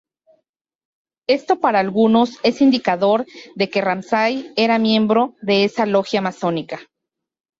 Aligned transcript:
Esto 1.29 1.59
para 1.59 1.77
algunos 1.77 2.39
es 2.41 2.61
indicador 2.61 3.27
de 3.53 3.69
que 3.69 3.81
Ramsay 3.81 4.51
era 4.55 4.79
miembro 4.79 5.35
de 5.43 5.63
esa 5.63 5.85
logia 5.85 6.21
masónica. 6.23 6.79